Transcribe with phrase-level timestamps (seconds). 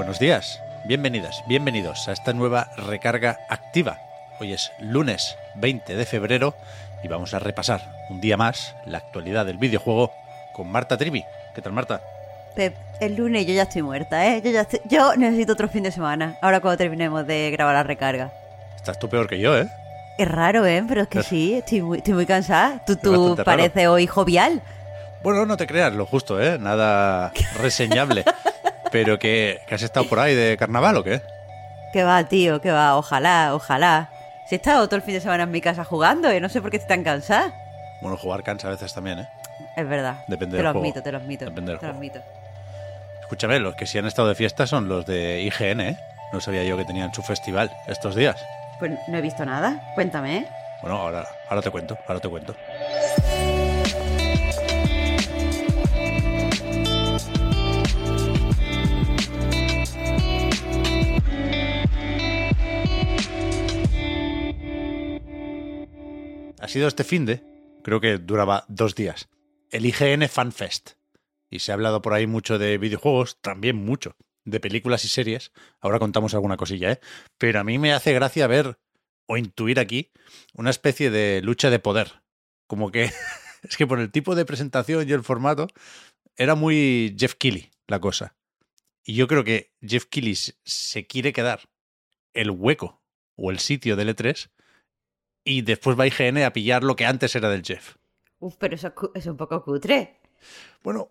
[0.00, 3.98] Buenos días, bienvenidas, bienvenidos a esta nueva recarga activa.
[4.40, 6.54] Hoy es lunes 20 de febrero
[7.02, 10.10] y vamos a repasar un día más la actualidad del videojuego
[10.54, 11.22] con Marta Trivi.
[11.54, 12.00] ¿Qué tal, Marta?
[12.56, 14.40] Pep, el lunes yo ya estoy muerta, ¿eh?
[14.42, 17.82] Yo, ya estoy- yo necesito otro fin de semana, ahora cuando terminemos de grabar la
[17.82, 18.32] recarga.
[18.76, 19.68] Estás tú peor que yo, ¿eh?
[20.16, 20.82] Es raro, ¿eh?
[20.88, 22.82] Pero es que sí, estoy muy, estoy muy cansada.
[22.86, 24.62] Tú, tú pareces hoy jovial.
[25.22, 26.56] Bueno, no te creas, lo justo, ¿eh?
[26.58, 28.24] Nada reseñable.
[28.90, 31.22] Pero que, que has estado por ahí de carnaval o qué?
[31.92, 34.10] Que va, tío, que va, ojalá, ojalá.
[34.48, 36.60] Si he estado todo el fin de semana en mi casa jugando y no sé
[36.60, 37.52] por qué estoy tan cansada.
[38.00, 39.28] Bueno, jugar cansa a veces también, ¿eh?
[39.76, 40.24] Es verdad.
[40.26, 40.80] Depende te del lo juego.
[40.84, 41.44] admito, te lo admito.
[41.44, 41.98] Depende del te lo juego.
[41.98, 42.20] admito.
[43.20, 45.96] Escúchame, los que sí han estado de fiesta son los de IGN, ¿eh?
[46.32, 48.36] No sabía yo que tenían su festival estos días.
[48.78, 49.92] Pues no he visto nada.
[49.94, 50.46] Cuéntame, ¿eh?
[50.82, 52.54] Bueno, ahora, ahora te cuento, ahora te cuento.
[66.70, 67.42] Sido este fin de,
[67.82, 69.28] creo que duraba dos días,
[69.70, 70.92] el IGN Fan Fest.
[71.50, 75.50] Y se ha hablado por ahí mucho de videojuegos, también mucho, de películas y series.
[75.80, 77.00] Ahora contamos alguna cosilla, ¿eh?
[77.38, 78.78] Pero a mí me hace gracia ver
[79.26, 80.12] o intuir aquí
[80.54, 82.22] una especie de lucha de poder.
[82.68, 83.10] Como que
[83.64, 85.66] es que por el tipo de presentación y el formato
[86.36, 88.36] era muy Jeff Keighley la cosa.
[89.04, 91.68] Y yo creo que Jeff Keighley se quiere quedar
[92.32, 93.02] el hueco
[93.34, 94.50] o el sitio del E3
[95.44, 97.96] y después va IGN a pillar lo que antes era del Jeff.
[98.38, 100.20] Uf, pero eso es, un poco cutre.
[100.82, 101.10] Bueno,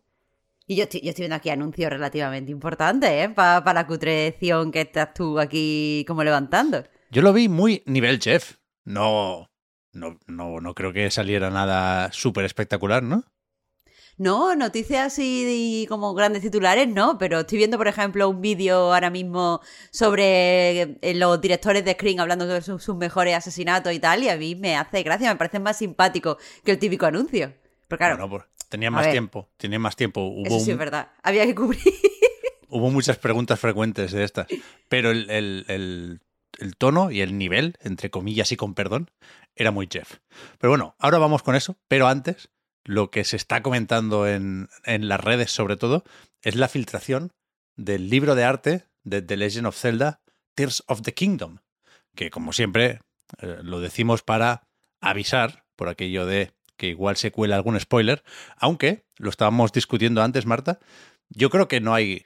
[0.66, 3.30] Y yo estoy, yo estoy viendo aquí anuncios relativamente importantes, ¿eh?
[3.30, 6.84] Para la cutreción que estás tú aquí como levantando.
[7.12, 8.58] yo lo vi muy nivel Jeff.
[8.86, 9.50] No,
[9.94, 13.24] no, no, no creo que saliera nada súper espectacular, ¿no?
[14.20, 19.10] No, noticias así como grandes titulares, no, pero estoy viendo, por ejemplo, un vídeo ahora
[19.10, 24.22] mismo sobre eh, los directores de Screen hablando de sus, sus mejores asesinatos y tal,
[24.22, 27.54] y a mí me hace gracia, me parece más simpático que el típico anuncio.
[27.88, 29.14] Pero claro, Bueno, pues, tenían A más ver.
[29.14, 30.22] tiempo, tenían más tiempo.
[30.28, 31.12] Hubo eso sí un- es verdad.
[31.24, 31.82] Había que cubrir.
[32.68, 34.48] hubo muchas preguntas frecuentes de estas,
[34.90, 36.20] pero el, el- el-
[36.60, 39.12] el tono y el nivel, entre comillas y con perdón,
[39.56, 40.18] era muy Jeff.
[40.60, 42.50] Pero bueno, ahora vamos con eso, pero antes,
[42.86, 46.04] lo que se está comentando en, en las redes sobre todo
[46.42, 47.34] es la filtración
[47.76, 50.22] del libro de arte de The Legend of Zelda,
[50.56, 51.60] Tears of the Kingdom,
[52.16, 53.00] que como siempre
[53.40, 54.68] eh, lo decimos para
[55.02, 58.24] avisar por aquello de que igual se cuela algún spoiler,
[58.58, 60.80] aunque lo estábamos discutiendo antes, Marta,
[61.30, 62.24] yo creo que no hay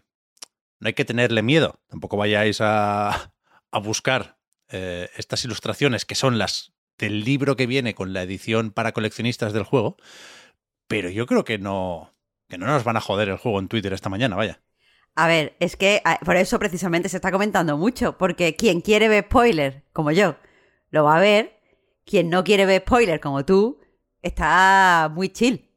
[0.80, 1.80] no hay que tenerle miedo.
[1.88, 3.34] Tampoco vayáis a,
[3.72, 4.38] a buscar
[4.70, 9.54] eh, estas ilustraciones que son las del libro que viene con la edición para coleccionistas
[9.54, 9.98] del juego.
[10.88, 12.14] Pero yo creo que no,
[12.48, 14.62] que no nos van a joder el juego en Twitter esta mañana, vaya.
[15.16, 19.08] A ver, es que a- por eso precisamente se está comentando mucho, porque quien quiere
[19.08, 20.36] ver spoiler, como yo,
[20.90, 21.60] lo va a ver.
[22.06, 23.80] Quien no quiere ver spoiler, como tú,
[24.22, 25.70] está muy chill.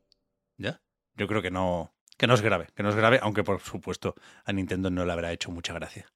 [0.57, 0.81] ¿Ya?
[1.15, 4.15] Yo creo que no, que no es grave, que no es grave, aunque por supuesto
[4.45, 6.07] a Nintendo no le habrá hecho mucha gracia.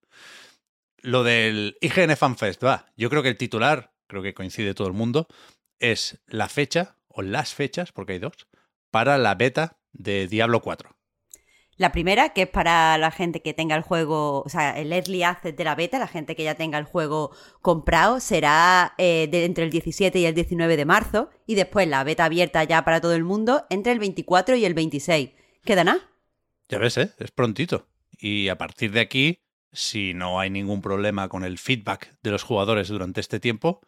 [1.03, 2.87] Lo del IGN FanFest, va.
[2.97, 5.29] Yo creo que el titular, creo que coincide todo el mundo,
[5.79, 8.49] es la fecha, o las fechas, porque hay dos,
[8.91, 10.97] para la beta de Diablo 4.
[11.81, 15.23] La primera, que es para la gente que tenga el juego, o sea, el early
[15.23, 19.47] access de la beta, la gente que ya tenga el juego comprado, será eh, de
[19.47, 21.31] entre el 17 y el 19 de marzo.
[21.47, 24.75] Y después la beta abierta ya para todo el mundo entre el 24 y el
[24.75, 25.31] 26.
[25.65, 26.01] ¿Queda nada?
[26.69, 27.15] Ya ves, ¿eh?
[27.19, 27.89] Es prontito.
[28.19, 29.41] Y a partir de aquí,
[29.73, 33.81] si no hay ningún problema con el feedback de los jugadores durante este tiempo,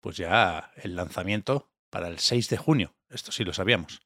[0.00, 2.94] pues ya el lanzamiento para el 6 de junio.
[3.08, 4.05] Esto sí lo sabíamos.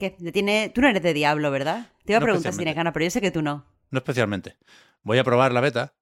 [0.00, 0.10] ¿Qué?
[0.10, 0.70] ¿Te Tiene...
[0.74, 1.92] Tú no eres de Diablo, ¿verdad?
[2.04, 3.66] Te iba a No preguntar si tienes ganas, pero yo sé que tú no.
[3.90, 4.56] No especialmente.
[5.02, 5.94] Voy a probar la beta,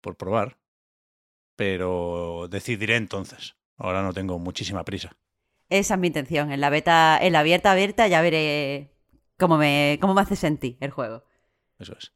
[0.00, 0.58] por probar,
[1.56, 3.56] pero decidiré entonces.
[3.78, 5.16] Ahora no tengo muchísima prisa.
[5.70, 6.52] Esa es mi intención.
[6.52, 8.92] En la beta, en la abierta abierta ya veré
[9.38, 11.24] cómo me, cómo me hace sentir el juego.
[11.78, 12.12] Eso es.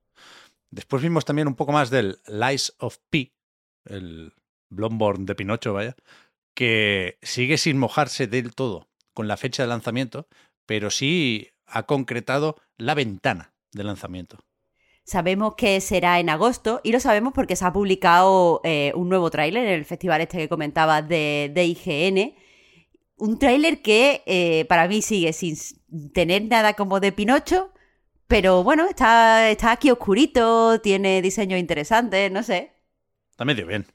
[0.71, 3.33] Después vimos también un poco más del Lies of P,
[3.87, 4.35] el
[4.69, 5.97] Blomborn de Pinocho, vaya,
[6.55, 10.29] que sigue sin mojarse del todo con la fecha de lanzamiento,
[10.71, 14.39] pero sí ha concretado la ventana de lanzamiento.
[15.03, 19.33] Sabemos que será en agosto y lo sabemos porque se ha publicado eh, un nuevo
[19.33, 22.35] tráiler en el festival este que comentabas de, de IGN.
[23.17, 25.57] Un tráiler que eh, para mí sigue sin
[26.13, 27.73] tener nada como de Pinocho,
[28.29, 32.71] pero bueno, está, está aquí oscurito, tiene diseños interesantes, no sé.
[33.33, 33.87] Está medio bien.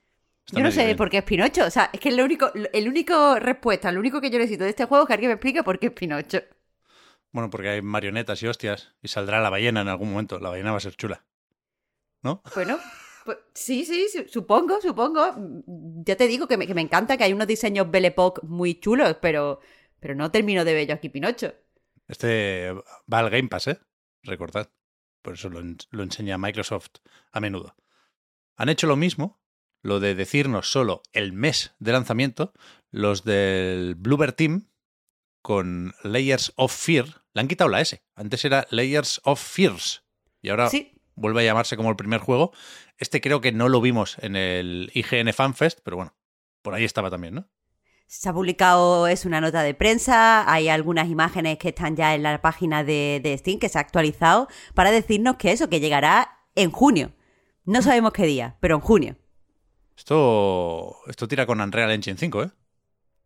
[0.45, 0.97] Está yo no sé bien.
[0.97, 1.63] por qué es Pinocho.
[1.63, 4.71] O sea, es que el único, el único respuesta, lo único que yo necesito de
[4.71, 6.41] este juego es que alguien me explique por qué es Pinocho.
[7.35, 10.39] Bueno, porque hay marionetas y hostias y saldrá la ballena en algún momento.
[10.39, 11.25] La ballena va a ser chula.
[12.23, 12.41] ¿No?
[12.55, 12.79] Bueno,
[13.25, 15.35] pues, sí, sí, su- supongo, supongo.
[16.05, 18.75] Ya te digo que me, que me encanta que hay unos diseños Belle Époque muy
[18.79, 19.59] chulos, pero,
[19.99, 21.53] pero no termino de ver yo aquí Pinocho.
[22.07, 22.71] Este
[23.11, 23.79] va al Game Pass, ¿eh?
[24.23, 24.71] Recordad.
[25.21, 25.61] Por eso lo,
[25.91, 26.99] lo enseña Microsoft
[27.33, 27.75] a menudo.
[28.55, 29.41] Han hecho lo mismo,
[29.81, 32.53] lo de decirnos solo el mes de lanzamiento,
[32.91, 34.69] los del Bluebird Team
[35.41, 37.24] con Layers of Fear.
[37.35, 38.01] Le han quitado la S.
[38.15, 40.03] Antes era Layers of Fears.
[40.41, 42.53] Y ahora Sí, vuelve a llamarse como el primer juego.
[42.97, 46.15] Este creo que no lo vimos en el IGN FanFest, pero bueno,
[46.61, 47.47] por ahí estaba también, ¿no?
[48.07, 52.21] se ha publicado, es una nota de prensa, hay algunas imágenes que están ya en
[52.21, 56.37] la página de, de Steam que se ha actualizado para decirnos que eso, que llegará
[56.53, 57.13] en junio.
[57.65, 59.17] No sabemos qué día, pero en junio.
[59.97, 62.51] Esto, esto tira con Unreal Engine 5, ¿eh?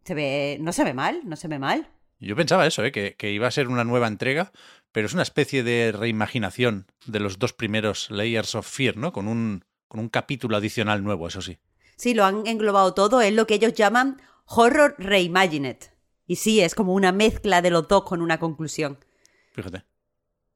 [0.06, 1.90] Se ve, no se ve mal, no se ve mal.
[2.20, 2.92] Yo pensaba eso, ¿eh?
[2.92, 4.52] que, que iba a ser una nueva entrega,
[4.92, 9.14] pero es una especie de reimaginación de los dos primeros Layers of Fear, ¿no?
[9.14, 11.60] Con un, con un capítulo adicional nuevo, eso sí.
[11.96, 15.78] Sí, lo han englobado todo, es lo que ellos llaman Horror Reimagined.
[16.26, 19.00] Y sí, es como una mezcla de los dos con una conclusión.
[19.54, 19.84] Fíjate.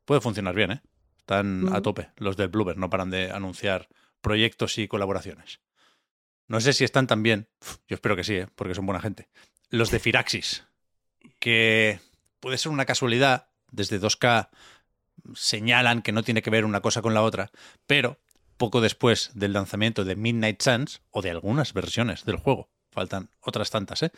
[0.06, 0.82] Puede funcionar bien, ¿eh?
[1.18, 2.12] Están a tope.
[2.18, 3.88] Los del Bluebird no paran de anunciar
[4.22, 5.62] proyectos y colaboraciones.
[6.48, 7.48] No sé si están tan bien.
[7.88, 8.48] Yo espero que sí, ¿eh?
[8.56, 9.30] porque son buena gente.
[9.70, 10.66] Los de Firaxis.
[11.40, 12.00] Que
[12.40, 13.48] puede ser una casualidad.
[13.72, 14.50] Desde 2K
[15.36, 17.52] señalan que no tiene que ver una cosa con la otra.
[17.88, 18.20] Pero
[18.58, 23.72] poco después del lanzamiento de Midnight Suns, o de algunas versiones del juego, faltan otras
[23.72, 24.12] tantas, ¿eh?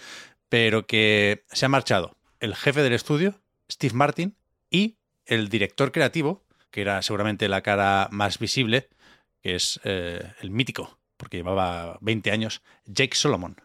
[0.49, 3.41] Pero que se ha marchado el jefe del estudio,
[3.71, 4.37] Steve Martin,
[4.69, 8.89] y el director creativo, que era seguramente la cara más visible,
[9.41, 13.55] que es eh, el mítico, porque llevaba 20 años, Jake Solomon.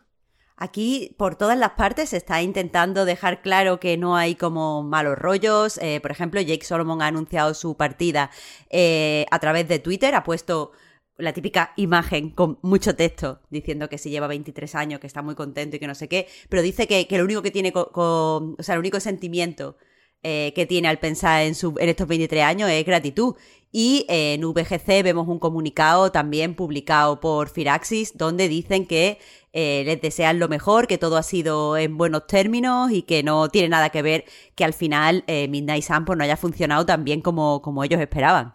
[0.63, 5.19] Aquí, por todas las partes, se está intentando dejar claro que no hay como malos
[5.19, 5.79] rollos.
[5.79, 8.31] Eh, por ejemplo, Jake Solomon ha anunciado su partida
[8.69, 10.73] eh, a través de Twitter, ha puesto
[11.17, 15.35] la típica imagen con mucho texto diciendo que se lleva 23 años, que está muy
[15.35, 18.57] contento y que no sé qué, pero dice que, que lo único que tiene, o
[18.59, 19.79] sea, el único sentimiento
[20.23, 23.35] eh, que tiene al pensar en, su, en estos 23 años es gratitud.
[23.73, 29.19] Y eh, en VGC vemos un comunicado también publicado por Firaxis donde dicen que
[29.53, 33.49] eh, les desean lo mejor, que todo ha sido en buenos términos y que no
[33.49, 34.25] tiene nada que ver
[34.57, 38.01] que al final eh, Midnight Sun pues, no haya funcionado tan bien como, como ellos
[38.01, 38.55] esperaban.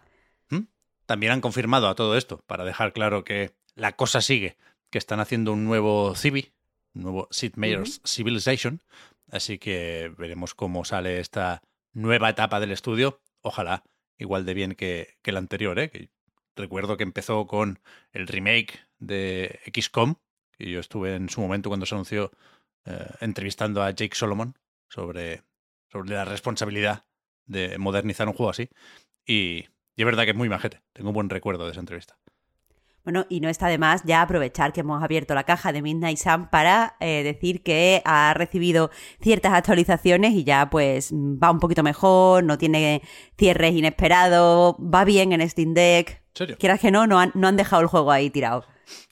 [0.50, 0.64] ¿Mm?
[1.06, 4.58] También han confirmado a todo esto, para dejar claro que la cosa sigue,
[4.90, 6.52] que están haciendo un nuevo Civi,
[6.94, 8.82] un nuevo Sid Meier's Civilization,
[9.30, 11.62] así que veremos cómo sale esta
[11.92, 13.84] nueva etapa del estudio, ojalá
[14.18, 16.10] igual de bien que, la anterior, ¿eh?
[16.54, 17.80] recuerdo que empezó con
[18.12, 20.16] el remake de XCOM,
[20.52, 22.32] que yo estuve en su momento cuando se anunció
[22.86, 24.54] eh, entrevistando a Jake Solomon
[24.88, 25.42] sobre,
[25.90, 27.04] sobre la responsabilidad
[27.44, 28.70] de modernizar un juego así,
[29.26, 29.66] y,
[29.96, 30.82] y es verdad que es muy majete.
[30.92, 32.18] Tengo un buen recuerdo de esa entrevista.
[33.06, 36.18] Bueno, y no está de más ya aprovechar que hemos abierto la caja de Midnight
[36.18, 41.84] Sun para eh, decir que ha recibido ciertas actualizaciones y ya pues va un poquito
[41.84, 43.02] mejor, no tiene
[43.38, 46.20] cierres inesperados, va bien en Steam Deck.
[46.58, 48.64] Quieras que no, no han, no han dejado el juego ahí tirado.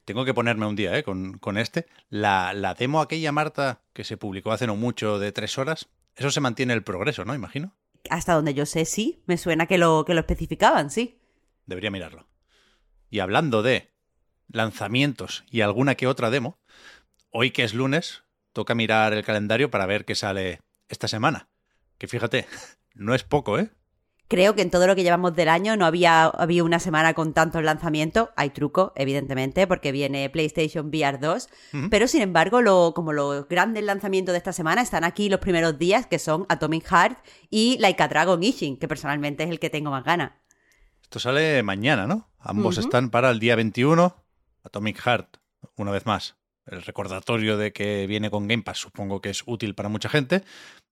[0.04, 1.04] Tengo que ponerme un día ¿eh?
[1.04, 1.86] con, con este.
[2.08, 6.32] La, la demo aquella, Marta, que se publicó hace no mucho de tres horas, eso
[6.32, 7.32] se mantiene el progreso, ¿no?
[7.32, 7.76] Imagino.
[8.10, 11.20] Hasta donde yo sé, sí, me suena que lo, que lo especificaban, sí.
[11.64, 12.26] Debería mirarlo.
[13.14, 13.92] Y hablando de
[14.48, 16.58] lanzamientos y alguna que otra demo,
[17.30, 21.48] hoy que es lunes, toca mirar el calendario para ver qué sale esta semana.
[21.96, 22.46] Que fíjate,
[22.94, 23.70] no es poco, ¿eh?
[24.26, 27.34] Creo que en todo lo que llevamos del año no había, había una semana con
[27.34, 28.30] tantos lanzamientos.
[28.34, 31.48] Hay truco, evidentemente, porque viene PlayStation VR 2.
[31.72, 31.90] Ujú.
[31.90, 35.78] Pero sin embargo, lo, como los grandes lanzamientos de esta semana están aquí los primeros
[35.78, 37.18] días, que son Atomic Heart
[37.48, 40.32] y Like a Dragon Ishin, que personalmente es el que tengo más ganas.
[41.14, 42.28] Esto sale mañana, ¿no?
[42.40, 44.16] Ambos están para el día 21.
[44.64, 45.36] Atomic Heart,
[45.76, 46.34] una vez más.
[46.66, 50.42] El recordatorio de que viene con Game Pass supongo que es útil para mucha gente.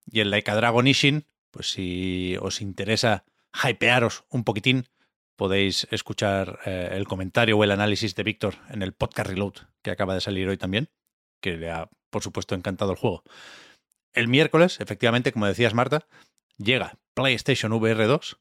[0.06, 3.24] Y el Like a Dragon Ishin, pues si os interesa
[3.64, 4.86] hypearos un poquitín,
[5.34, 9.90] podéis escuchar eh, el comentario o el análisis de Víctor en el podcast Reload, que
[9.90, 10.88] acaba de salir hoy también,
[11.40, 13.24] que le ha, por supuesto, encantado el juego.
[14.12, 16.06] El miércoles, efectivamente, como decías, Marta,
[16.58, 18.38] llega PlayStation VR 2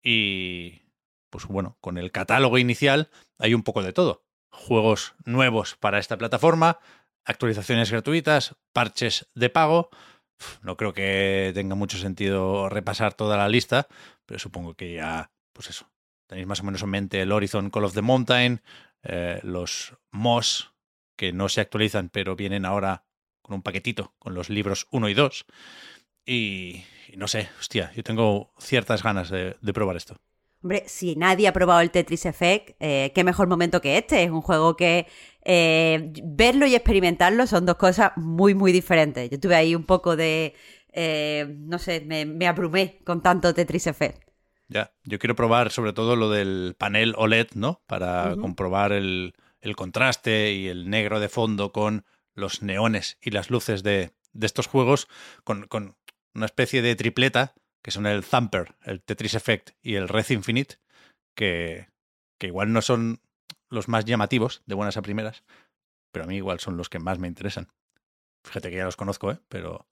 [0.00, 0.82] y
[1.30, 4.24] pues bueno, con el catálogo inicial hay un poco de todo.
[4.50, 6.78] Juegos nuevos para esta plataforma,
[7.24, 9.90] actualizaciones gratuitas, parches de pago.
[10.62, 13.88] No creo que tenga mucho sentido repasar toda la lista,
[14.24, 15.90] pero supongo que ya, pues eso,
[16.26, 18.62] tenéis más o menos en mente el Horizon Call of the Mountain,
[19.02, 20.72] eh, los MOS,
[21.16, 23.04] que no se actualizan, pero vienen ahora
[23.42, 25.46] con un paquetito, con los libros 1 y 2.
[26.24, 26.84] Y,
[27.16, 30.16] no sé, hostia, yo tengo ciertas ganas de, probar esto.
[30.62, 34.24] Hombre, si nadie ha probado el Tetris Effect, eh, qué mejor momento que este.
[34.24, 35.06] Es un juego que
[35.44, 39.30] eh, verlo y experimentarlo son dos cosas muy, muy diferentes.
[39.30, 40.54] Yo tuve ahí un poco de,
[40.92, 44.28] eh, no sé, me, abrumé con tanto Tetris Effect.
[44.68, 47.82] Ya, yo quiero probar sobre todo lo del panel OLED, ¿no?
[47.86, 53.48] Para comprobar el, el, contraste y el negro de fondo con los neones y las
[53.48, 55.08] luces de, de estos juegos,
[55.44, 55.96] con, con,
[56.34, 60.76] una especie de tripleta, que son el Thumper, el Tetris Effect y el Red Infinite,
[61.34, 61.88] que,
[62.38, 63.20] que igual no son
[63.70, 65.44] los más llamativos de buenas a primeras,
[66.12, 67.68] pero a mí igual son los que más me interesan.
[68.44, 69.38] Fíjate que ya los conozco, ¿eh?
[69.48, 69.86] pero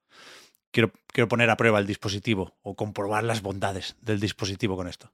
[0.72, 5.12] quiero, quiero poner a prueba el dispositivo o comprobar las bondades del dispositivo con esto.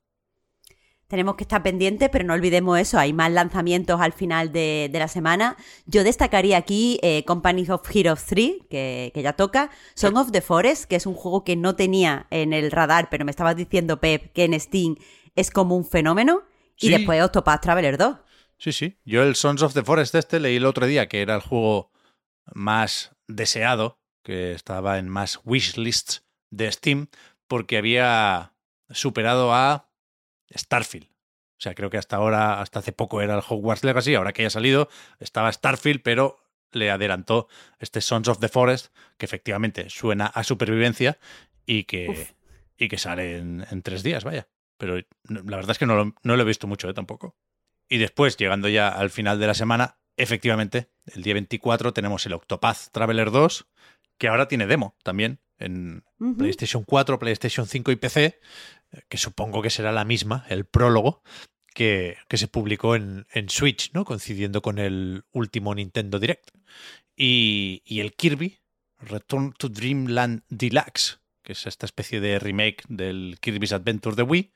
[1.13, 5.09] Tenemos que estar pendientes, pero no olvidemos eso, hay más lanzamientos al final de, la
[5.09, 5.59] semana.
[5.85, 10.87] Yo destacaría aquí eh, Company of Heroes 3, que, ya toca, Song of the Forest,
[10.87, 14.33] que es un juego que no tenía en el radar, pero me estabas diciendo, Pep,
[14.33, 14.97] que en Steam
[15.37, 16.45] es como un fenómeno,
[16.81, 18.17] y después Octopath Traveler 2.
[18.57, 18.99] Sí, sí.
[19.05, 21.93] Yo el Sons of the Forest este leí el otro día que era el juego
[22.55, 27.09] más deseado, que estaba en más wishlists de Steam,
[27.49, 28.55] porque había
[28.89, 29.92] superado a
[30.55, 31.07] Starfield.
[31.07, 34.43] O sea, creo que hasta ahora, hasta hace poco era el Hogwarts Legacy, ahora que
[34.43, 34.89] ya ha salido,
[35.21, 36.39] estaba Starfield, pero
[36.73, 41.19] le adelantó este Sons of the Forest, que efectivamente suena a supervivencia
[41.67, 42.35] y que,
[42.77, 44.49] y que sale en, tres días, vaya.
[44.77, 44.97] Pero
[45.29, 46.95] la verdad es que no lo, no lo he visto mucho ¿eh?
[46.95, 47.37] tampoco.
[47.89, 52.33] Y después, llegando ya al final de la semana, efectivamente, el día 24 tenemos el
[52.33, 53.69] Octopath Traveler 2,
[54.19, 56.05] que ahora tiene demo también en
[56.39, 58.41] PlayStation 4, PlayStation 5 y PC,
[59.09, 61.23] que supongo que será la misma, el prólogo,
[61.75, 64.05] que, que se publicó en, en, Switch, ¿no?
[64.05, 66.51] Coincidiendo con el último Nintendo Direct.
[67.17, 68.59] Y, y el Kirby,
[68.99, 74.53] Return to Dreamland Deluxe, que es esta especie de remake del Kirby's Adventure de Wii,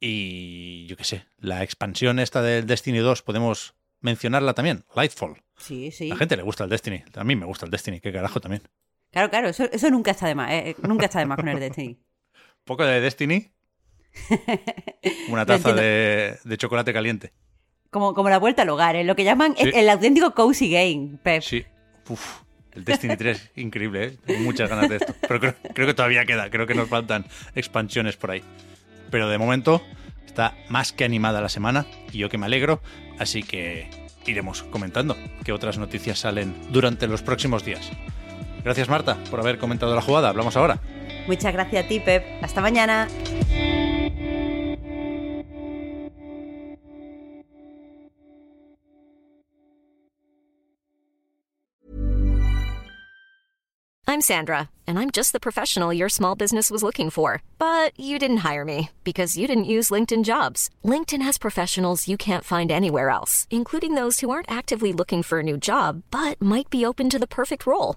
[0.00, 5.42] y yo qué sé, la expansión esta del Destiny 2, podemos mencionarla también, Lightfall.
[5.56, 6.06] Sí, sí.
[6.06, 7.02] A la gente le gusta el Destiny.
[7.14, 8.62] A mí me gusta el Destiny, qué carajo también.
[9.10, 10.76] Claro, claro, eso, eso nunca está de más, ¿eh?
[10.82, 11.98] nunca está de más con el Destiny.
[12.64, 13.50] poco de Destiny.
[15.28, 17.32] Una taza de, chocolate caliente.
[17.90, 19.04] Como, como la vuelta al hogar, ¿eh?
[19.04, 21.42] lo que llaman el, auténtico cozy game, Pep.
[21.42, 21.64] Sí.
[22.08, 24.18] Uf, el Destiny 3, increíble, ¿eh?
[24.26, 25.14] Tengo muchas ganas de esto.
[25.22, 27.24] Pero creo, creo que todavía queda, creo que nos faltan
[27.54, 28.42] expansiones por ahí.
[29.10, 29.82] Pero de momento
[30.26, 32.82] está más que animada la semana y yo que me alegro,
[33.18, 33.88] así que
[34.26, 37.90] iremos comentando qué otras noticias salen durante los próximos días.
[38.64, 40.78] Gracias Marta por haber comentado la jugada, hablamos ahora.
[41.26, 43.08] Muchas gracias a ti Pep, hasta mañana.
[54.10, 57.42] I'm Sandra, and I'm just the professional your small business was looking for.
[57.58, 60.70] But you didn't hire me because you didn't use LinkedIn jobs.
[60.82, 65.40] LinkedIn has professionals you can't find anywhere else, including those who aren't actively looking for
[65.40, 67.96] a new job but might be open to the perfect role,